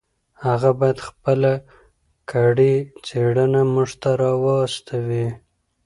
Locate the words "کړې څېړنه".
2.31-3.61